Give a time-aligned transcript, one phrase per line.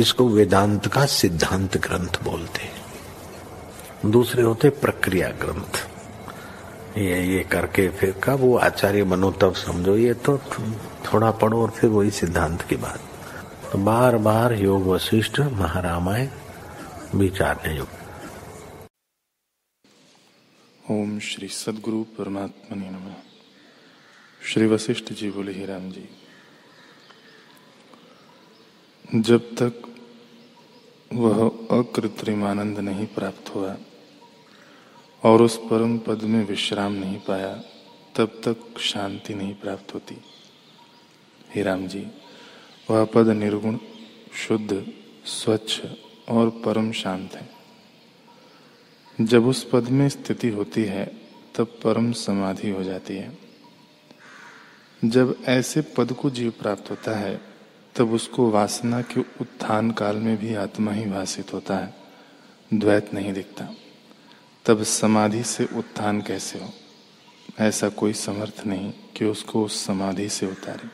[0.00, 5.86] इसको वेदांत का सिद्धांत ग्रंथ बोलते हैं। दूसरे होते प्रक्रिया ग्रंथ।
[6.98, 10.38] ये ये करके फिर कब वो आचार्य बनो, तब समझो, ये तो
[11.04, 13.00] थोड़ा पढ़ो और फिर वही सिद्धांत की बात।
[13.72, 16.28] तो बार बार योग वशिष्ठ महारामायण
[17.14, 17.88] विचारने योग
[20.90, 23.12] ओम श्री सदगुरु परमात्मा नम।
[24.42, 26.08] श्री वशिष्ठ जी बोले, ही राम जी,
[29.04, 29.87] जब तक
[31.12, 33.76] वह अकृत्रिम आनंद नहीं प्राप्त हुआ
[35.24, 37.62] और उस परम पद में विश्राम नहीं पाया,
[38.16, 40.16] तब तक शांति नहीं प्राप्त होती।
[41.54, 42.06] ही राम जी,
[42.90, 43.78] वह पद निर्गुण,
[44.34, 44.86] शुद्ध,
[45.24, 45.80] स्वच्छ
[46.28, 47.48] और परम शांत है।
[49.20, 51.20] जब उस पद में स्थिति होती है,
[51.54, 53.38] तब परम समाधि हो जाती है।
[55.04, 57.57] जब ऐसे पद को जीव प्राप्त होता है
[57.98, 61.94] तब उसको वासना के उत्थान काल में भी आत्मा ही भाषित होता है।
[62.74, 63.68] द्वैत नहीं दिखता।
[64.66, 66.70] तब समाधि से उत्थान कैसे हो?
[67.60, 70.88] ऐसा कोई समर्थ नहीं कि उसको उस समाधि से उतारे।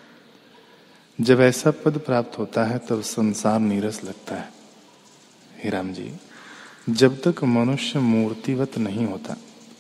[1.25, 4.53] जब ऐसा पद प्राप्त होता है, तब संसार नीरस लगता है।
[5.71, 6.17] राम जी,
[6.91, 9.37] जब तक मनुष्य मूर्तिवत नहीं होता,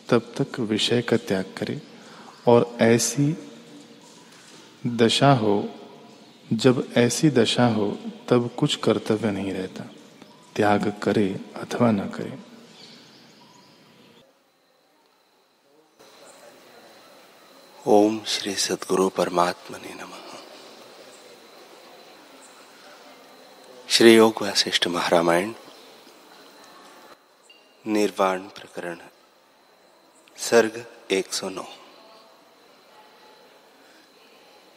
[0.08, 1.82] तब तक विषय का त्याग करे
[2.46, 3.36] और ऐसी
[4.86, 5.73] दशा हो
[6.54, 9.84] जब ऐसी दशा हो, तब कुछ कर्तव्य नहीं रहता।
[10.56, 12.38] त्याग करे अथवा न करे।
[17.86, 20.38] ओम श्री सदगुरु परमात्मा ने नमः।
[23.88, 25.52] श्री योग वशिष्ठ महारामायण,
[27.86, 28.98] निर्वाण प्रकरण,
[30.36, 31.66] सर्ग 109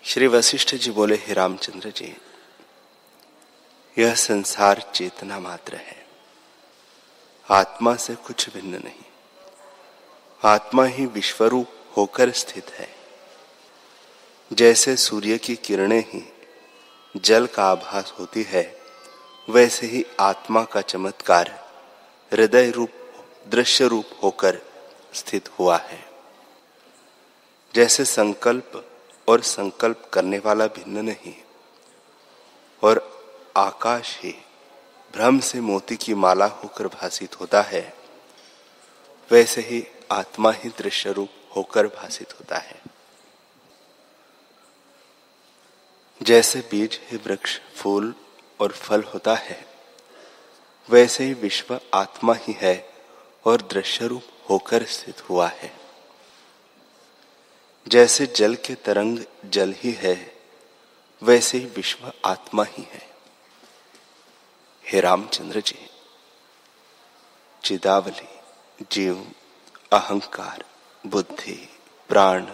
[0.10, 2.18] श्री वशिष्ठ जी बोले, हे रामचंद्र जी,
[3.98, 6.08] यह संसार चेतना मात्र है।
[7.50, 9.06] आत्मा से कुछ भिन्न नहीं।
[10.44, 11.68] आत्मा ही विश्वरूप
[11.98, 12.96] होकर स्थित है।
[14.54, 16.34] जैसे सूर्य की किरणें ही
[17.18, 18.80] जल का आभास होती है,
[19.50, 21.70] वैसे ही आत्मा का चमत्कार
[22.34, 22.90] हृदय रूप,
[23.48, 24.62] दृश्य रूप होकर
[25.14, 26.10] स्थित हुआ है।
[27.76, 28.94] जैसे संकल्प
[29.28, 31.34] और संकल्प करने वाला भिन्न नहीं
[32.84, 33.02] और
[33.58, 34.36] आकाश ही
[35.14, 37.94] भ्रम से मोती की माला होकर भाषित होता है,
[39.32, 42.82] वैसे ही आत्मा ही दृश्य रूप होकर भाषित होता है।
[46.22, 48.14] जैसे बीज ही वृक्ष, फूल
[48.60, 49.66] और फल होता है,
[50.90, 52.90] वैसे ही विश्व आत्मा ही है
[53.46, 55.77] और दृश्य रूप होकर स्थित हुआ है।
[57.88, 60.36] जैसे जल के तरंग जल ही है,
[61.24, 63.10] वैसे ही विश्व आत्मा ही है।
[64.88, 65.90] हे रामचंद्र जी,
[67.64, 68.40] चिदावली,
[68.92, 69.32] जीव,
[69.94, 70.66] अहंकार,
[71.08, 71.70] बुद्धि,
[72.10, 72.48] प्राण,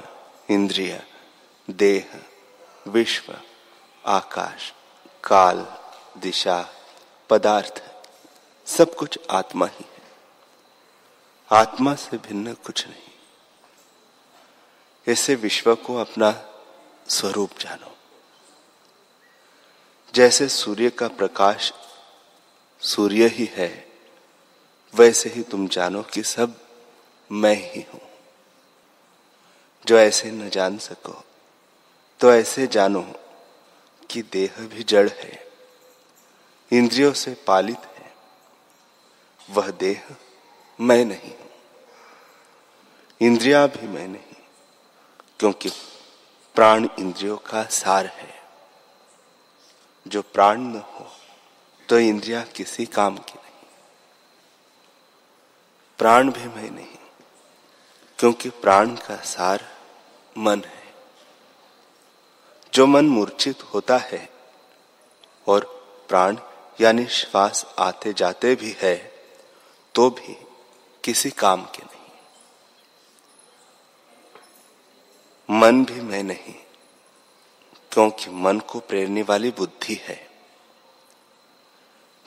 [0.49, 1.03] इंद्रिय,
[1.69, 2.21] देह,
[2.87, 3.39] विश्व,
[4.05, 4.73] आकाश,
[5.23, 5.75] काल,
[6.17, 6.69] दिशा,
[7.29, 7.83] पदार्थ,
[8.65, 10.11] सब कुछ आत्मा ही है।
[11.51, 13.12] आत्मा से भिन्न कुछ नहीं।
[15.07, 16.31] ऐसे विश्व को अपना
[17.07, 17.91] स्वरूप जानो।
[20.13, 21.71] जैसे सूर्य का प्रकाश
[22.81, 23.69] सूर्य ही है,
[24.93, 26.55] वैसे ही तुम जानो कि सब
[27.29, 28.01] मैं ही हूँ।
[29.85, 31.23] जो ऐसे न जान सको
[32.21, 33.01] तो ऐसे जानो
[34.09, 35.47] कि देह भी जड़ है,
[36.71, 38.11] इंद्रियों से पालित है,
[39.49, 40.03] वह देह
[40.79, 41.49] मैं नहीं हूँ।
[43.21, 44.32] इंद्रिया भी मैं नहीं
[45.43, 45.69] क्योंकि
[46.55, 48.43] प्राण इंद्रियों का सार है।
[50.07, 51.05] जो प्राण न हो
[51.89, 53.67] तो इंद्रिया किसी काम की नहीं।
[55.99, 56.97] प्राण भी मैं नहीं,
[58.19, 59.65] क्योंकि प्राण का सार
[60.37, 60.93] मन है।
[62.73, 64.29] जो मन मूर्छित होता है,
[65.47, 65.65] और
[66.09, 66.37] प्राण
[66.81, 68.95] यानी श्वास आते जाते भी है
[69.95, 70.37] तो भी
[71.03, 71.92] किसी काम के नहीं
[75.49, 76.55] मन भी मैं नहीं,
[77.91, 80.29] क्योंकि मन को प्रेरने वाली बुद्धि है।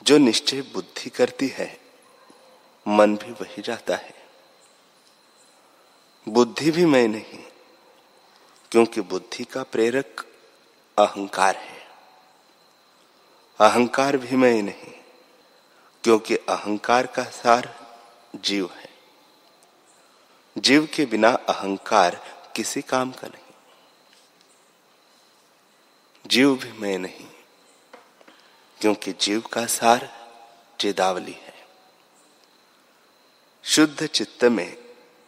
[0.03, 1.79] जो निश्चय बुद्धि करती है,
[2.87, 4.13] मन भी वही जाता है।
[6.29, 7.43] बुद्धि भी मैं नहीं,
[8.71, 10.25] क्योंकि बुद्धि का प्रेरक
[10.97, 11.87] अहंकार है।
[13.59, 14.93] अहंकार भी मैं नहीं,
[16.03, 17.95] क्योंकि अहंकार का सार
[18.35, 18.89] जीव है।
[20.57, 23.45] जीव के बिना अहंकार किसी काम का नहीं।
[26.25, 27.27] जीव भी मैं नहीं,
[28.81, 30.09] क्योंकि जीव का सार
[30.79, 31.53] चेदावली है।
[33.63, 34.77] शुद्ध चित्त में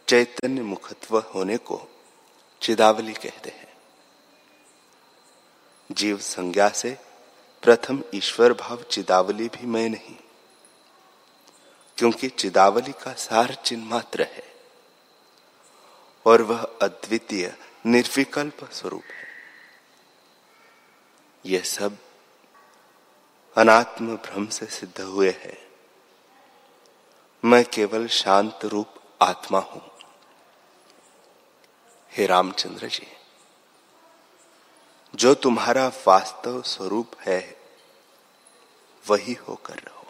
[0.08, 1.82] चैतन्य मुखत्व होने को
[2.62, 3.68] चिदावली कहते हैं।
[5.92, 6.98] जीव संज्ञा से
[7.64, 10.16] प्रथम ईश्वर भाव चिदावली भी मैं नहीं,
[11.98, 14.49] क्योंकि चिदावली का सार चिन्ह मात्र है।
[16.30, 19.28] और वह अद्वितीय, निर्विकल्प स्वरूप है।
[21.46, 21.98] यह सब
[23.58, 25.68] अनात्म भ्रम से सिद्ध हुए हैं।
[27.46, 28.88] मैं केवल शांत रूप
[29.22, 29.92] आत्मा हूँ।
[32.12, 33.08] हे रामचंद्र जी,
[35.16, 37.58] जो तुम्हारा वास्तव स्वरूप है,
[39.08, 40.08] वही होकर रहो।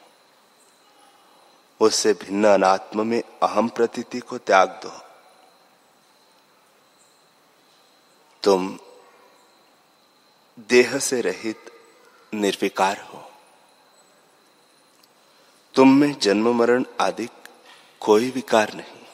[1.80, 5.09] उससे भिन्न अनात्म में अहम प्रतीति को त्याग दो।
[8.44, 8.80] तुम
[10.60, 11.72] देह से रहित
[12.34, 13.32] निर्विकार हो।
[15.76, 17.30] तुम में जन्म, मरण आदि
[18.00, 19.06] कोई विकार नहीं।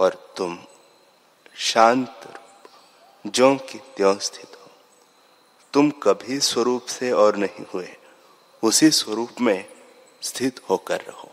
[0.00, 0.58] और तुम
[1.56, 2.68] शांत रूप
[3.26, 4.70] जो की त्यों स्थित हो।
[5.72, 7.96] तुम कभी स्वरूप से और नहीं हुए,
[8.62, 9.70] उसी स्वरूप में
[10.22, 11.30] स्थित होकर रहो।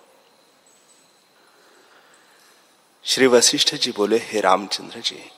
[3.03, 5.31] श्री वशिष्ठ जी बोले, हे रामचंद्र जी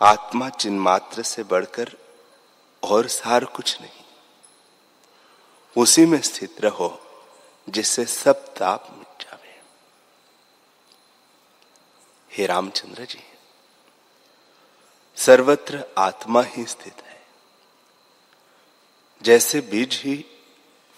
[0.00, 1.96] आत्मा चिन्मात्र से बढ़कर
[2.82, 4.04] और सार कुछ नहीं।
[5.76, 7.00] उसी में स्थित रहो,
[7.68, 9.60] जिससे सब ताप मिट जावे।
[12.32, 13.22] हे रामचंद्र जी,
[15.16, 17.26] सर्वत्र आत्मा ही स्थित है।
[19.22, 20.24] जैसे बीज ही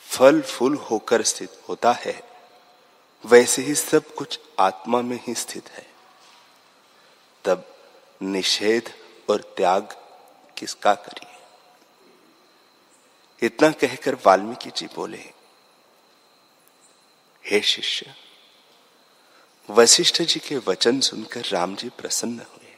[0.02, 2.22] फल फूल होकर स्थित होता है,
[3.26, 5.86] वैसे ही सब कुछ आत्मा में ही स्थित है।
[7.44, 7.74] तब
[8.23, 8.93] निषेध
[9.31, 9.97] और त्याग
[10.59, 11.37] किसका करिए?
[13.43, 15.25] इतना कहकर वाल्मीकि जी बोले,
[17.44, 18.15] हे शिष्य,
[19.70, 22.76] वशिष्ठ जी के वचन सुनकर राम जी प्रसन्न हुए।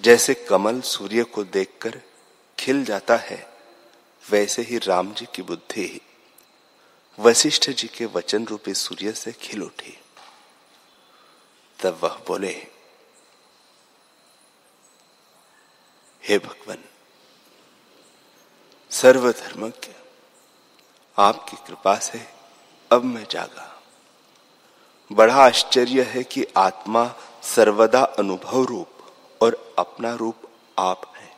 [0.00, 2.00] जैसे कमल सूर्य को देखकर
[2.58, 3.52] खिल जाता है,
[4.30, 6.00] वैसे ही राम जी की बुद्धि
[7.18, 9.98] वशिष्ठ जी के वचन रूपी सूर्य से खिल उठी।
[11.82, 12.71] तब वह बोले
[16.24, 16.78] हे भगवान
[18.90, 19.92] सर्वधर्मज्ञ
[21.18, 22.20] आपकी कृपा से
[22.90, 23.80] अब मैं जागा।
[25.10, 27.04] बड़ा आश्चर्य है कि आत्मा
[27.42, 30.48] सर्वदा अनुभव रूप और अपना रूप
[30.78, 31.30] आप है,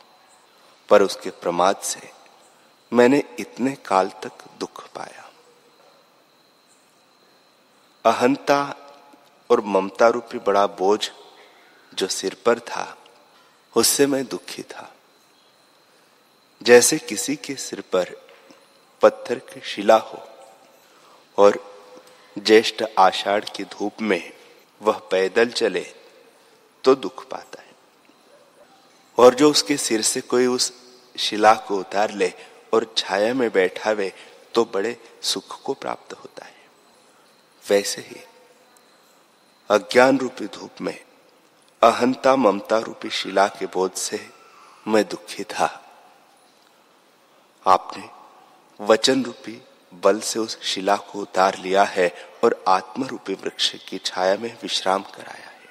[0.89, 2.09] पर उसके प्रमाद से
[2.91, 5.29] मैंने इतने काल तक दुख पाया।
[8.05, 8.75] अहंता
[9.49, 11.09] और ममता रूपी बड़ा बोझ
[11.93, 12.85] जो सिर पर था
[13.75, 14.91] उससे मैं दुखी था।
[16.61, 18.15] जैसे किसी के सिर पर
[19.01, 20.23] पत्थर की शिला हो
[21.37, 21.59] और
[22.37, 24.33] ज्येष्ठ आषाढ़ की धूप में
[24.81, 25.85] वह पैदल चले
[26.83, 27.73] तो दुख पाता है।
[29.17, 30.71] और जो उसके सिर से कोई उस
[31.19, 32.31] शिला को उतार ले
[32.73, 34.11] और छाया में बैठावे
[34.53, 36.53] तो बड़े सुख को प्राप्त होता है।
[37.63, 38.23] वैसे ही
[39.69, 40.97] अज्ञान रूपी धूप में
[41.85, 44.19] अहंता ममता रूपी शिला के बोझ से
[44.87, 45.67] मैं दुखी था।
[47.65, 48.09] आपने
[48.79, 49.61] वचन रूपी
[50.03, 52.07] बल से उस शिला को उतार लिया है
[52.43, 55.69] और आत्म रूपी वृक्ष की छाया में विश्राम कराया है।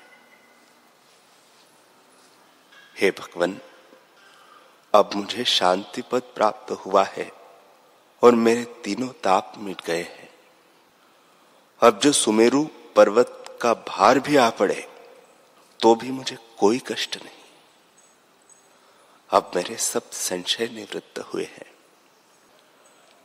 [3.01, 3.59] हे भगवान,
[4.95, 7.31] अब मुझे शांति पद प्राप्त हुआ है
[8.23, 10.29] और मेरे तीनों ताप मिट गए हैं।
[11.81, 12.67] अब जो सुमेरु
[12.97, 14.87] पर्वत का भार भी आ पड़े
[15.85, 17.45] तो भी मुझे कोई कष्ट नहीं।
[19.31, 21.75] अब मेरे सब संशय निवृत्त हुए हैं।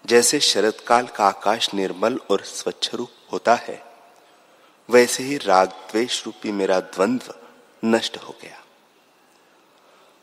[0.06, 3.86] जैसे शरद काल का आकाश निर्मल और स्वच्छ रूप होता है,
[4.90, 7.36] वैसे ही राग द्वेष रूपी मेरा द्वंद्व
[7.86, 8.66] नष्ट हो गया।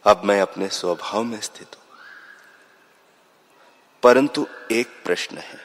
[0.04, 1.98] अब मैं अपने स्वभाव में स्थित हूँ।
[4.02, 5.60] परंतु एक प्रश्न है।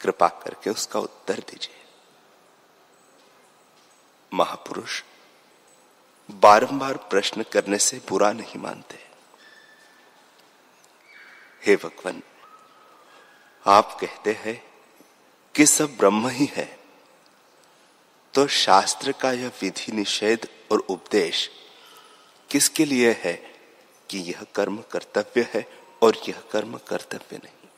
[0.00, 1.84] कृपा करके उसका उत्तर दीजिए।
[4.34, 5.02] महापुरुष
[6.30, 8.98] बारंबार प्रश्न करने से बुरा नहीं मानते।
[11.66, 12.22] हे भगवान,
[13.66, 14.62] आप कहते हैं
[15.54, 16.78] कि सब ब्रह्म ही है
[18.34, 21.48] तो शास्त्र का यह विधि निषेध और उपदेश
[22.50, 23.34] किसके लिए है
[24.10, 25.66] कि यह कर्म कर्तव्य है
[26.02, 27.68] और यह कर्म कर्तव्य नहीं?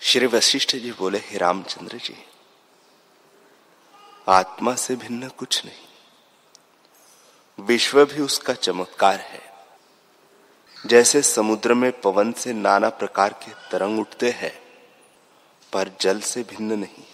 [0.00, 2.16] श्री वशिष्ठ जी बोले, हे रामचंद्र जी
[4.28, 5.86] आत्मा से भिन्न कुछ नहीं।
[7.64, 9.52] विश्व भी उसका चमत्कार है।
[10.86, 14.62] जैसे समुद्र में पवन से नाना प्रकार के तरंग उठते हैं,
[15.72, 17.04] पर जल से भिन्न नहीं।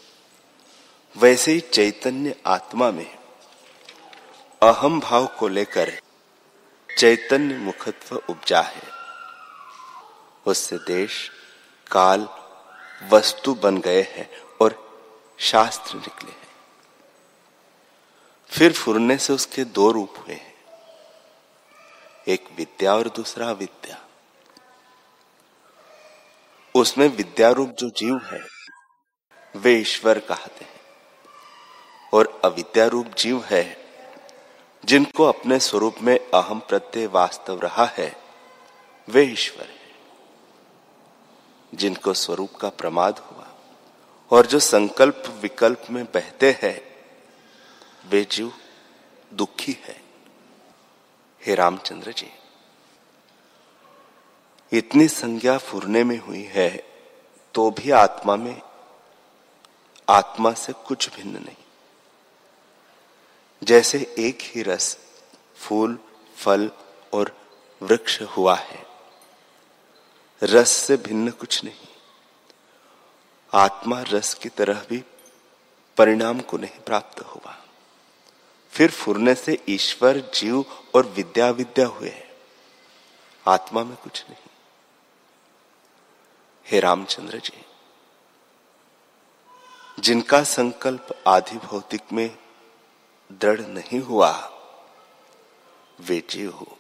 [1.17, 3.19] वैसे ही चैतन्य आत्मा में
[4.63, 6.01] अहम भाव को लेकर
[6.99, 8.83] चैतन्य मुखत्व उपजा है।
[10.47, 11.31] उससे देश,
[11.91, 12.29] काल,
[13.11, 15.01] वस्तु बन गए हैं और
[15.39, 16.48] शास्त्र निकले हैं।
[18.51, 20.55] फिर फुरने से उसके दो रूप हुए हैं।
[22.29, 24.05] एक विद्या और दूसरा विद्या
[26.75, 28.41] उसमें विद्या रूप जो जीव है,
[29.57, 30.81] वे ईश्वर कहते हैं।
[32.15, 33.85] और अविद्या रूप जीव है,
[34.85, 38.17] जिनको अपने स्वरूप में अहम प्रत्यय वास्तव रहा है,
[39.09, 39.95] वे ईश्वर है।
[41.75, 43.47] जिनको स्वरूप का प्रमाद हुआ,
[44.31, 46.88] और जो संकल्प विकल्प में बहते हैं
[48.05, 48.53] वे जीव
[49.33, 50.01] दुखी है।
[51.43, 52.31] हे रामचंद्र जी,
[54.73, 56.69] इतनी संज्ञा फुरने में हुई है
[57.55, 58.61] तो भी आत्मा में,
[60.09, 61.57] आत्मा से कुछ भिन्न नहीं।
[63.63, 64.97] जैसे एक ही रस,
[65.57, 65.99] फूल,
[66.37, 66.71] फल
[67.13, 67.37] और
[67.83, 68.87] वृक्ष हुआ है,
[70.43, 71.87] रस से भिन्न कुछ नहीं।
[73.53, 75.03] आत्मा रस की तरह भी
[75.99, 77.57] परिणाम को नहीं प्राप्त हुआ।
[78.79, 82.13] फिर फुरने से ईश्वर, जीव और विद्या विद्या हुए
[83.47, 84.51] आत्मा में कुछ नहीं।
[86.67, 87.65] हे रामचंद्र जी,
[89.99, 92.39] जिनका संकल्प आधि भौतिक में
[93.33, 94.31] दृढ़ नहीं हुआ,
[96.01, 96.79] वे जीव हो।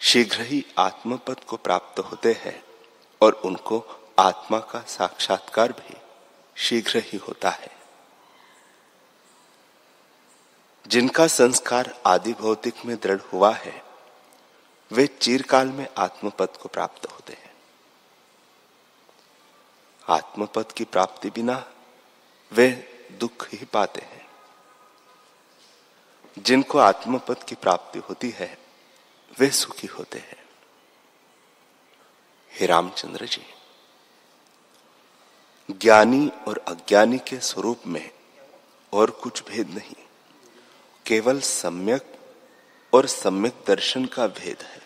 [0.00, 2.64] शीघ्र ही आत्मपद को प्राप्त होते हैं
[3.20, 3.84] और उनको
[4.18, 5.96] आत्मा का साक्षात्कार भी
[6.56, 7.75] शीघ्र ही होता है।
[10.86, 13.84] जिनका संस्कार आदि भौतिक में दृढ़ हुआ है,
[14.92, 17.54] वे चीरकाल में आत्मपद को प्राप्त होते हैं।
[20.08, 21.72] आत्मपद की प्राप्ति बिना
[22.52, 22.68] वे
[23.12, 24.28] दुख ही पाते हैं।
[26.38, 28.58] जिनको आत्मपद की प्राप्ति होती है,
[29.38, 30.44] वे सुखी होते हैं।
[32.52, 33.54] हे रामचंद्र जी,
[35.70, 38.10] ज्ञानी और अज्ञानी के स्वरूप में
[38.92, 40.05] और कुछ भेद नहीं।
[41.06, 42.16] केवल सम्यक
[42.94, 44.82] और सम्यक दर्शन का भेद है।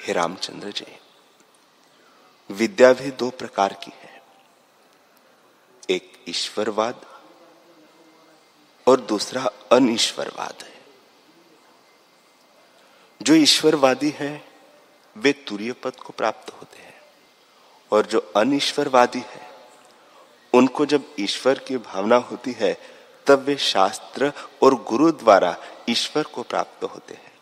[0.00, 0.98] हे रामचंद्र जी,
[2.50, 4.22] विद्या भी दो प्रकार की है।
[5.90, 7.06] एक ईश्वरवाद
[8.88, 10.80] और दूसरा अनिश्वरवाद है।
[13.22, 14.48] जो ईश्वरवादी है,
[15.16, 17.00] वे तुरीय पद को प्राप्त होते हैं
[17.92, 19.50] और जो अनिश्वरवादी है,
[20.52, 22.97] उनको जब ईश्वर की भावना होती है
[23.34, 24.32] वे शास्त्र
[24.62, 25.56] और गुरु द्वारा
[25.88, 27.32] ईश्वर को प्राप्त होते हैं।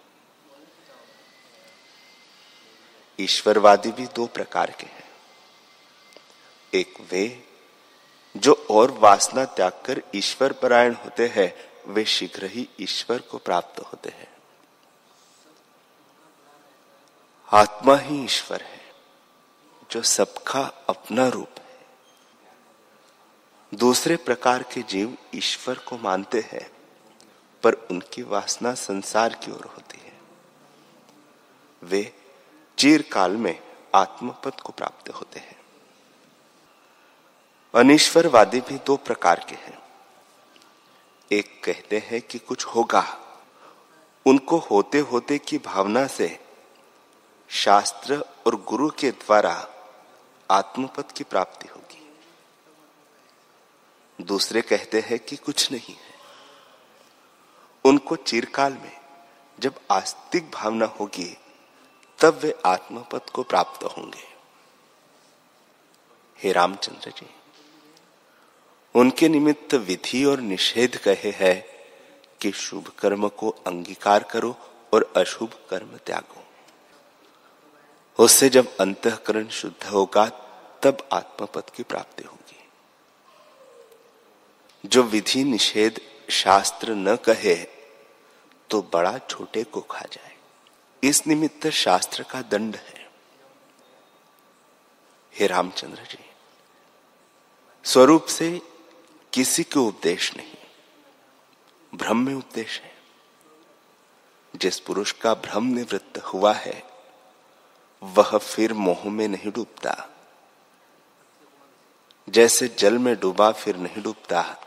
[3.21, 5.09] ईश्वरवादी भी दो प्रकार के हैं।
[6.75, 7.49] एक वे,
[8.37, 13.81] जो और वासना त्याग कर ईश्वर परायण होते हैं, वे शीघ्र ही ईश्वर को प्राप्त
[13.81, 14.37] होते हैं।
[17.53, 18.93] आत्मा ही ईश्वर है,
[19.91, 21.66] जो सबका अपना रूप है।
[23.77, 26.71] दूसरे प्रकार के जीव ईश्वर को मानते हैं,
[27.63, 30.13] पर उनकी वासना संसार की ओर होती है।
[31.83, 32.15] वे
[32.79, 33.61] चिरकाल में
[33.95, 35.61] आत्मपद को प्राप्त होते हैं।
[37.75, 39.79] अनिश्वरवादी भी दो प्रकार के हैं।
[41.33, 43.19] एक कहते हैं कि कुछ होगा,
[44.27, 46.41] उनको होते होते की भावना से
[47.49, 49.69] शास्त्र और गुरु के द्वारा
[50.51, 51.76] आत्मपद की प्राप्ति होगी
[54.21, 56.15] दूसरे कहते हैं कि कुछ नहीं है।
[57.85, 58.97] उनको चिरकाल में
[59.61, 61.37] जब आस्तिक भावना होगी,
[62.19, 64.37] तब वे आत्मपद को प्राप्त होंगे।
[66.39, 67.31] हे रामचंद्र जी,
[68.95, 71.55] उनके निमित्त विधि और निषेध कहे है
[72.41, 74.57] कि शुभ कर्म को अंगीकार करो
[74.95, 76.45] और अशुभ कर्म त्यागो।
[78.25, 80.27] उससे जब अंतकरण शुद्ध होगा,
[80.83, 82.36] तब आत्मपद की प्राप्ति होगी।
[84.87, 86.01] जो विधि निषेध
[86.31, 87.55] शास्त्र न कहे
[88.71, 90.37] तो बड़ा छोटे को खा जाए।
[91.03, 93.11] इस निमित्त शास्त्र का दंड है।
[95.35, 96.25] हे रामचंद्र जी,
[97.85, 98.61] स्वरूप से
[99.33, 100.57] किसी को उपदेश नहीं
[101.95, 102.95] भ्रम में उपदेश है।
[104.57, 106.83] जिस पुरुष का भ्रम निवृत्त हुआ है,
[108.03, 110.09] वह फिर मोह में नहीं डूबता।
[112.29, 114.63] जैसे जल में डूबा, फिर नहीं डूबता।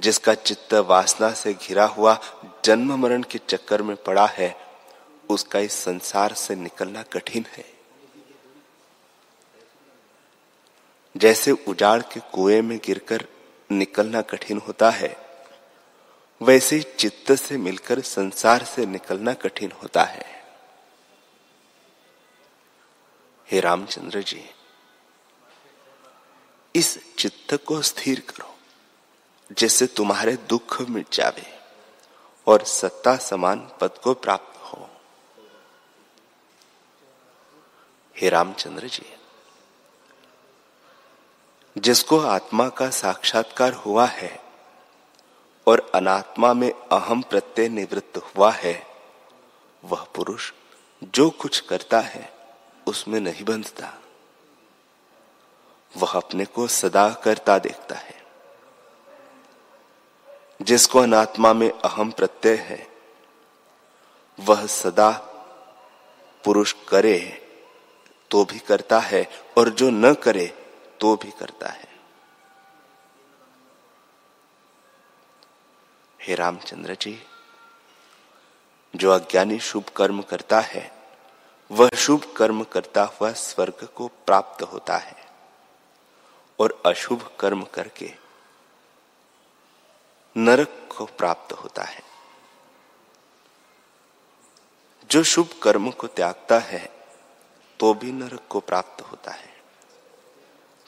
[0.00, 2.20] जिसका चित्त वासना से घिरा हुआ
[2.64, 4.56] जन्म मरण के चक्कर में पड़ा है,
[5.30, 7.64] उसका इस संसार से निकलना कठिन है।
[11.16, 13.26] जैसे उजाड़ के कुएँ में गिरकर
[13.72, 15.16] निकलना कठिन होता है,
[16.42, 20.44] वैसे चित्त से मिलकर संसार से निकलना कठिन होता है।
[23.50, 24.50] हे रामचंद्र जी,
[26.74, 28.53] इस चित्त को स्थिर करो।
[29.50, 31.46] जिससे तुम्हारे दुख मिट जावे
[32.46, 34.88] और सत्ता समान पद को प्राप्त हो।
[38.16, 39.06] हे रामचंद्र जी,
[41.78, 44.32] जिसको आत्मा का साक्षात्कार हुआ है
[45.66, 48.74] और अनात्मा में अहम प्रत्यय निवृत्त हुआ है,
[49.84, 50.52] वह पुरुष
[51.04, 52.32] जो कुछ करता है
[52.86, 53.92] उसमें नहीं बंधता।
[55.96, 58.13] वह अपने को सदा करता देखता है।
[60.60, 62.86] जिसको अनात्मा में अहम प्रत्यय है,
[64.38, 65.10] वह सदा
[66.44, 67.18] पुरुष करे
[68.30, 69.26] तो भी करता है,
[69.58, 70.46] और जो न करे
[71.00, 71.88] तो भी करता है।
[76.20, 77.18] हे रामचंद्र जी,
[78.94, 80.90] जो अज्ञानी शुभ कर्म करता है,
[81.70, 85.16] वह शुभ कर्म करता हुआ स्वर्ग को प्राप्त होता है,
[86.58, 88.12] और अशुभ कर्म करके
[90.36, 92.02] नरक को प्राप्त होता है।
[95.10, 96.88] जो शुभ कर्म को त्यागता है
[97.80, 99.52] तो भी नरक को प्राप्त होता है,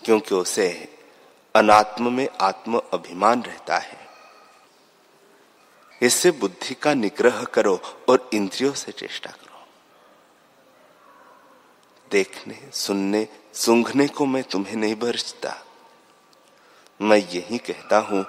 [0.02, 0.68] क्योंकि उसे
[1.54, 3.98] अनात्म में आत्म अभिमान रहता है।
[6.00, 7.78] इससे बुद्धि का निग्रह करो
[8.08, 9.44] और इंद्रियों से चेष्टा करो।
[12.10, 15.54] देखने, सुनने, सूंघने को मैं तुम्हें नहीं बरसता।
[17.00, 18.24] मैं यही कहता हूँ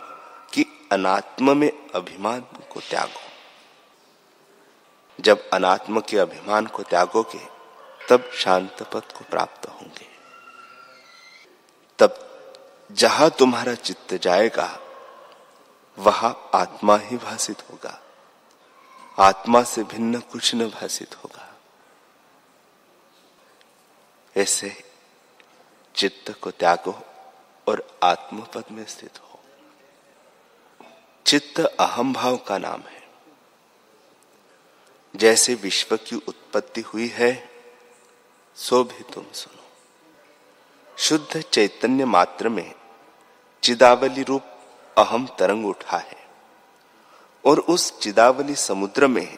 [0.91, 3.27] अनात्म में अभिमान को त्यागो।
[5.19, 7.47] जब अनात्म के अभिमान को त्यागोगे,
[8.09, 10.07] तब शांत पद को प्राप्त होंगे।
[11.99, 12.23] तब
[12.91, 14.79] जहाँ तुम्हारा चित्त जाएगा,
[15.99, 18.01] वहाँ आत्मा ही भाषित होगा।
[19.19, 21.53] आत्मा से भिन्न कुछ न भाषित होगा।
[24.37, 24.83] ऐसे
[25.95, 27.01] चित्त को त्यागो
[27.67, 29.26] और आत्मपद में स्थित हो।
[31.27, 33.07] चित्त अहम भाव का नाम है।
[35.15, 37.49] जैसे विश्व की उत्पत्ति हुई है,
[38.55, 39.63] सो भी तुम सुनो।
[40.97, 42.73] शुद्ध चैतन्य मात्र में
[43.63, 44.43] चिदावली रूप
[44.97, 46.27] अहम तरंग उठा है
[47.45, 49.37] और उस चिदावली समुद्र में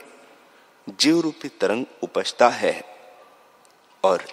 [0.99, 2.83] जीव रूपी तरंग उपजता है
[4.03, 4.27] और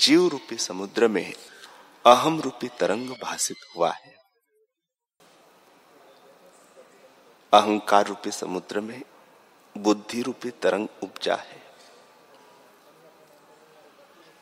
[0.00, 1.32] जीव रूपी समुद्र में
[2.06, 4.19] अहम रूपी तरंग भाषित हुआ है।
[7.52, 9.02] अहंकार रूपी समुद्र में
[9.78, 11.62] बुद्धि रूपी तरंग उपजा है।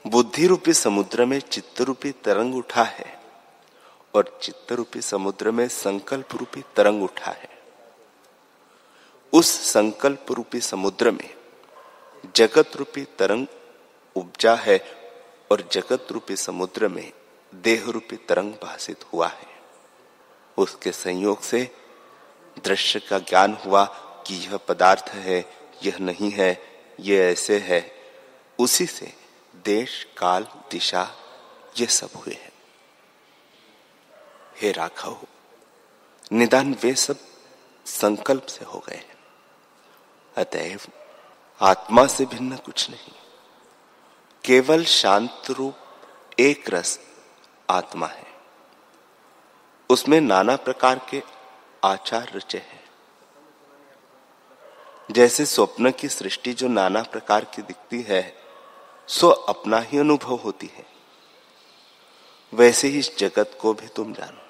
[0.06, 3.20] बुद्धि रूपी समुद्र में चित्त रूपी तरंग उठा है
[4.14, 7.48] और चित्त रूपी समुद्र में संकल्प रूपी तरंग उठा है।
[9.32, 11.30] उस संकल्प रूपी समुद्र में
[12.36, 13.46] जगत रूपी तरंग
[14.16, 14.78] उपजा है
[15.50, 17.12] और जगत रूपी समुद्र में
[17.54, 19.46] देह रूपी तरंग भाषित हुआ है।
[20.58, 21.77] उसके संयोग से
[22.58, 23.84] दृश्य का ज्ञान हुआ
[24.26, 27.92] कि यह पदार्थ है, यह नहीं है यह ऐसे है।
[28.58, 29.14] उसी से
[29.56, 31.14] देश, काल, दिशा,
[31.78, 32.52] ये सब हुए हैं।
[34.56, 35.18] हे राघव,
[36.32, 37.16] निदान वे सब
[37.86, 39.18] संकल्प से हो गए हैं।
[40.36, 40.80] अतएव
[41.60, 43.12] आत्मा से भिन्न कुछ नहीं।
[44.44, 45.74] केवल शांत रूप,
[46.40, 47.00] एक रस
[47.70, 48.26] आत्मा है।
[49.90, 51.22] उसमें नाना प्रकार के
[51.84, 52.90] आचार रचे हैं।
[55.10, 58.36] जैसे स्वप्न की सृष्टि जो नाना प्रकार की दिखती है,
[59.06, 60.86] सो अपना ही अनुभव होती है।
[62.54, 64.48] वैसे ही इस जगत को भी तुम जानो।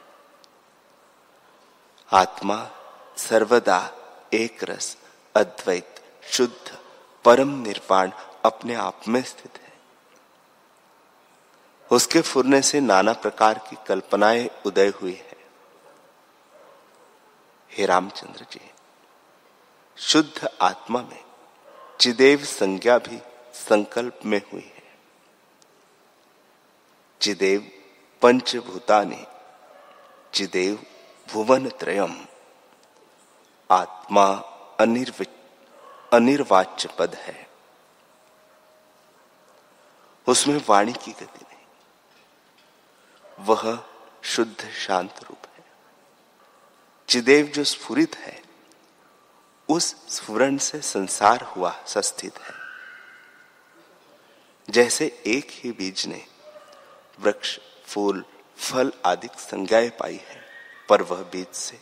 [2.12, 2.70] आत्मा
[3.16, 3.96] सर्वदा
[4.32, 4.96] एक रस,
[5.36, 6.78] अद्वैत, शुद्ध,
[7.24, 8.10] परम निर्वाण
[8.44, 9.72] अपने आप में स्थित है।
[11.92, 15.37] उसके फुरने से नाना प्रकार की कल्पनाएँ उदय हुई है।
[17.70, 18.60] हे रामचंद्र जी,
[19.98, 21.24] शुद्ध आत्मा में
[22.00, 23.18] चिदेव संज्ञा भी
[23.54, 24.82] संकल्प में हुई है।
[27.20, 27.70] चिदेव
[28.22, 29.24] पंचभूतानि
[30.34, 30.84] चिदेव
[31.28, 32.14] भुवन त्रयम
[33.70, 34.26] आत्मा
[34.80, 35.24] अनिर्व
[36.12, 37.46] अनिर्वाच्य पद है।
[40.26, 41.66] उसमें वाणी की गति नहीं,
[43.38, 43.78] वह
[44.24, 45.57] शुद्ध शांत रूप है।
[47.08, 48.42] चिदेव जो स्फुरित है,
[49.68, 52.54] उस स्फुरन से संसार हुआ, सस्थित है।
[54.70, 56.26] जैसे एक ही बीज ने
[57.20, 58.24] वृक्ष, फूल,
[58.58, 60.44] फल आदि संज्ञाएँ पाई है,
[60.88, 61.78] पर वह बीज से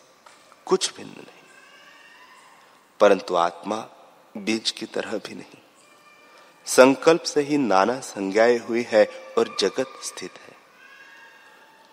[0.67, 1.49] कुछ भिन्न नहीं।
[3.01, 3.89] परंतु आत्मा
[4.37, 5.59] बीज की तरह भी नहीं।
[6.67, 9.05] संकल्प से ही नाना संज्ञाएँ हुई है
[9.39, 10.57] और जगत स्थित है।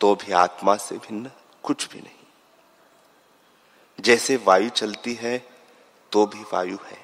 [0.01, 1.31] तो भी आत्मा से भिन्न
[1.63, 2.22] कुछ भी नहीं।
[3.99, 5.37] जैसे वायु चलती है
[6.11, 6.97] तो भी वायु है,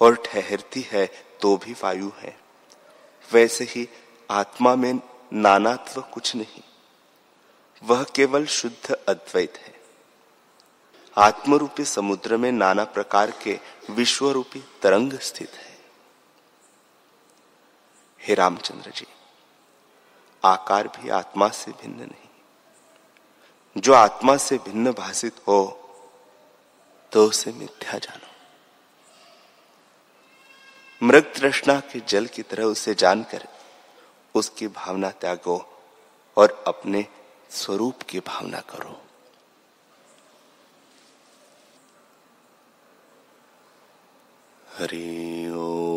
[0.00, 1.06] और ठहरती है
[1.40, 2.36] तो भी वायु है।
[3.30, 3.88] वैसे ही
[4.30, 5.00] आत्मा में
[5.32, 6.62] नानात्व कुछ नहीं,
[7.82, 9.74] वह केवल शुद्ध अद्वैत है।
[11.16, 13.58] आत्मरूपी समुद्र में नाना प्रकार के
[13.90, 15.76] विश्व रूपी तरंग स्थित है।
[18.20, 19.06] हे रामचंद्र जी,
[20.42, 25.58] आकार भी आत्मा से भिन्न नहीं। जो आत्मा से भिन्न भाषित हो
[27.12, 28.26] तो उसे मिथ्या जानो।
[31.02, 33.48] मृग तृष्णा के जल की तरह उसे जानकर
[34.34, 35.58] उसकी भावना त्यागो
[36.36, 37.06] और अपने
[37.50, 39.02] स्वरूप की भावना करो।
[44.78, 45.87] हरि ओ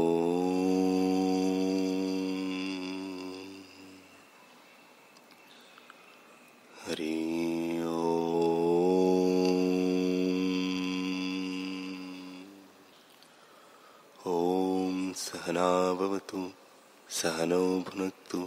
[15.51, 16.41] सहनावतु
[17.15, 18.39] सहनौ भुनक्तु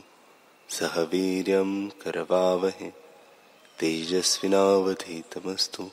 [0.77, 2.89] सह वीर्यं करवावहे
[3.81, 5.85] तेजस्विनावधीतमस्तु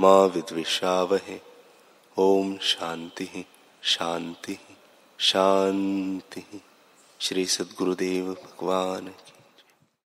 [0.00, 1.38] मा विद्विषावहे
[2.16, 3.28] ओम शांति
[3.94, 4.56] शांति
[5.30, 6.44] शांति
[7.20, 9.35] श्री सद्गुदेव भगवान की।